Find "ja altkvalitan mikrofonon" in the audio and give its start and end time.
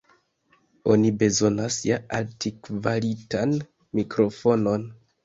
1.87-4.89